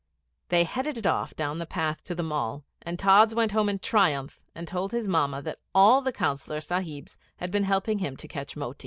They 0.49 0.63
headed 0.63 0.97
it 0.97 1.05
off 1.05 1.35
down 1.35 1.59
the 1.59 1.67
path 1.67 2.03
to 2.05 2.15
the 2.15 2.23
Mall, 2.23 2.63
and 2.81 2.97
Tods 2.97 3.35
went 3.35 3.51
home 3.51 3.69
in 3.69 3.77
triumph 3.77 4.39
and 4.55 4.67
told 4.67 4.91
his 4.91 5.07
Mamma 5.07 5.43
that 5.43 5.59
all 5.75 6.01
the 6.01 6.11
Councillor 6.11 6.59
Sahibs 6.59 7.17
had 7.37 7.51
been 7.51 7.65
helping 7.65 7.99
him 7.99 8.17
to 8.17 8.27
catch 8.27 8.55
Moti. 8.57 8.79